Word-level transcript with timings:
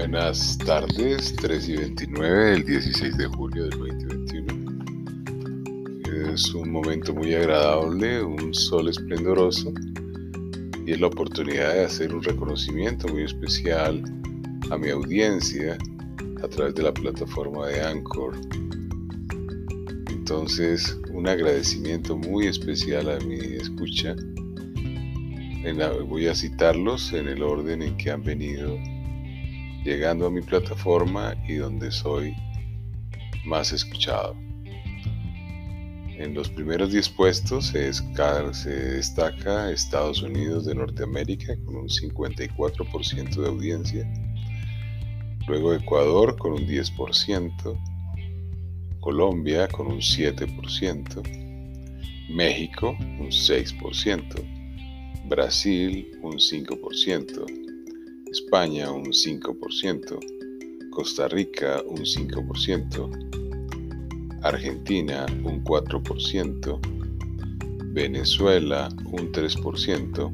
Buenas 0.00 0.56
tardes, 0.56 1.36
3 1.36 1.68
y 1.68 1.76
29 1.76 2.50
del 2.52 2.64
16 2.64 3.18
de 3.18 3.26
julio 3.26 3.64
del 3.64 3.78
2021. 3.78 6.32
Es 6.32 6.54
un 6.54 6.72
momento 6.72 7.12
muy 7.12 7.34
agradable, 7.34 8.22
un 8.22 8.54
sol 8.54 8.88
esplendoroso 8.88 9.74
y 10.86 10.92
es 10.92 11.00
la 11.02 11.08
oportunidad 11.08 11.74
de 11.74 11.84
hacer 11.84 12.14
un 12.14 12.22
reconocimiento 12.22 13.08
muy 13.08 13.24
especial 13.24 14.02
a 14.70 14.78
mi 14.78 14.88
audiencia 14.88 15.76
a 16.42 16.48
través 16.48 16.74
de 16.76 16.82
la 16.82 16.94
plataforma 16.94 17.66
de 17.66 17.82
Anchor. 17.82 18.40
Entonces, 20.08 20.98
un 21.12 21.28
agradecimiento 21.28 22.16
muy 22.16 22.46
especial 22.46 23.10
a 23.10 23.18
mi 23.18 23.36
escucha. 23.36 24.16
voy 26.08 26.26
a 26.26 26.34
citarlos 26.34 27.12
en 27.12 27.28
el 27.28 27.42
orden 27.42 27.82
en 27.82 27.98
que 27.98 28.10
han 28.10 28.22
venido 28.22 28.78
llegando 29.84 30.26
a 30.26 30.30
mi 30.30 30.42
plataforma 30.42 31.34
y 31.48 31.54
donde 31.56 31.90
soy 31.90 32.34
más 33.44 33.72
escuchado. 33.72 34.36
En 36.20 36.34
los 36.34 36.50
primeros 36.50 36.92
10 36.92 37.08
puestos 37.10 37.68
se, 37.68 37.90
se 37.92 38.70
destaca 38.70 39.70
Estados 39.70 40.22
Unidos 40.22 40.66
de 40.66 40.74
Norteamérica 40.74 41.56
con 41.64 41.76
un 41.76 41.88
54% 41.88 43.36
de 43.36 43.48
audiencia, 43.48 44.06
luego 45.48 45.72
Ecuador 45.72 46.36
con 46.36 46.52
un 46.52 46.66
10%, 46.66 47.80
Colombia 49.00 49.66
con 49.68 49.86
un 49.86 50.00
7%, 50.00 51.22
México 52.28 52.90
un 52.90 53.30
6%, 53.30 55.26
Brasil 55.26 56.18
un 56.22 56.34
5%, 56.34 57.69
España 58.30 58.90
un 58.92 59.06
5%, 59.06 60.18
Costa 60.90 61.28
Rica 61.28 61.82
un 61.86 61.98
5%, 61.98 63.10
Argentina 64.42 65.26
un 65.44 65.64
4%, 65.64 66.80
Venezuela 67.92 68.88
un 69.06 69.32
3% 69.32 70.30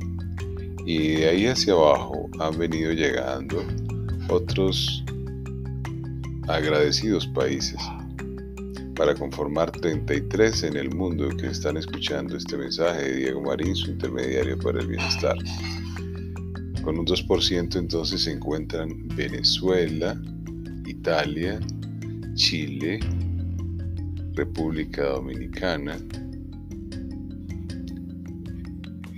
y 0.84 1.16
de 1.16 1.28
ahí 1.28 1.47
hacia 1.47 1.72
abajo 1.72 2.28
han 2.38 2.58
venido 2.58 2.92
llegando 2.92 3.64
otros 4.28 5.03
agradecidos 6.48 7.27
países 7.28 7.81
para 8.94 9.14
conformar 9.14 9.70
33 9.70 10.64
en 10.64 10.77
el 10.77 10.94
mundo 10.94 11.28
que 11.36 11.47
están 11.48 11.77
escuchando 11.77 12.36
este 12.36 12.56
mensaje 12.56 13.03
de 13.03 13.16
Diego 13.16 13.42
Marín, 13.42 13.75
su 13.75 13.91
intermediario 13.91 14.58
para 14.58 14.81
el 14.81 14.86
bienestar. 14.86 15.36
Con 16.86 17.00
un 17.00 17.04
2% 17.04 17.80
entonces 17.80 18.22
se 18.22 18.30
encuentran 18.30 19.08
Venezuela, 19.16 20.16
Italia, 20.86 21.58
Chile, 22.34 23.00
República 24.34 25.02
Dominicana, 25.08 25.98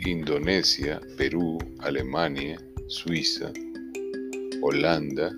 Indonesia, 0.06 0.98
Perú, 1.19 1.58
Alemania, 1.80 2.58
Suiza, 2.86 3.52
Holanda, 4.62 5.30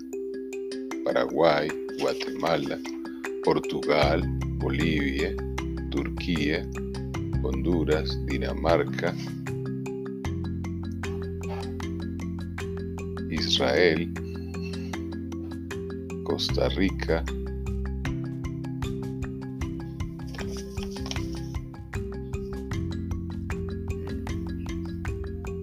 Paraguay, 1.03 1.67
Guatemala, 1.99 2.79
Portugal, 3.43 4.23
Bolivia, 4.59 5.35
Turquía, 5.89 6.65
Honduras, 7.43 8.17
Dinamarca, 8.27 9.13
Israel, 13.61 14.11
Costa 16.23 16.67
Rica, 16.69 17.23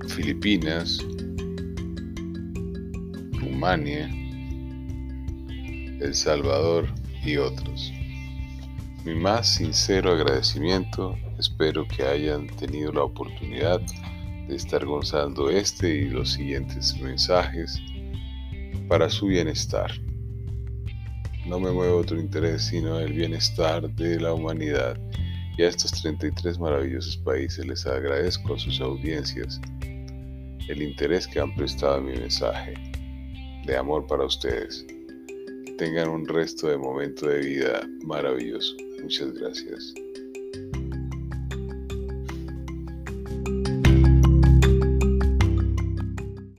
Filipinas, 0.07 1.05
Rumania, 3.33 4.09
El 6.01 6.15
Salvador 6.15 6.87
y 7.25 7.37
otros. 7.37 7.93
Mi 9.05 9.17
más 9.17 9.57
sincero 9.57 10.13
agradecimiento, 10.13 11.17
espero 11.37 11.85
que 11.89 12.05
hayan 12.05 12.47
tenido 12.47 12.93
la 12.93 13.03
oportunidad 13.03 13.81
de 14.47 14.55
estar 14.55 14.87
gozando 14.87 15.51
este 15.51 15.89
y 15.89 16.11
los 16.11 16.35
siguientes 16.35 16.97
mensajes 17.01 17.83
para 18.89 19.09
su 19.09 19.27
bienestar. 19.27 19.91
No 21.47 21.61
me 21.61 21.71
mueve 21.71 21.93
otro 21.93 22.19
interés 22.19 22.67
sino 22.67 22.99
el 22.99 23.13
bienestar 23.13 23.89
de 23.95 24.21
la 24.21 24.35
humanidad 24.35 24.99
y 25.57 25.63
a 25.63 25.69
estos 25.69 25.93
33 26.03 26.59
maravillosos 26.59 27.17
países 27.19 27.67
les 27.67 27.87
agradezco 27.87 28.59
sus 28.59 28.81
audiencias 28.81 29.61
el 30.69 30.83
interés 30.83 31.27
que 31.27 31.41
han 31.41 31.55
prestado 31.55 31.95
a 31.95 32.01
mi 32.01 32.13
mensaje 32.13 32.75
de 33.65 33.77
amor 33.77 34.07
para 34.07 34.25
ustedes. 34.25 34.87
Tengan 35.79 36.09
un 36.09 36.27
resto 36.27 36.69
de 36.69 36.77
momento 36.77 37.27
de 37.27 37.41
vida 37.41 37.81
maravilloso. 38.05 38.75
Muchas 39.03 39.33
gracias. 39.33 39.95